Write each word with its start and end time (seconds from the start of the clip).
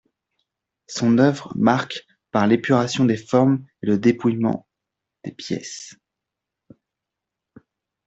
Son 0.87 1.19
œuvre 1.19 1.53
marque 1.55 2.07
par 2.31 2.47
l'épuration 2.47 3.05
des 3.05 3.17
formes 3.17 3.63
et 3.83 3.85
le 3.85 3.99
dépouillement 3.99 4.65
des 5.23 5.31
pièces. 5.31 5.93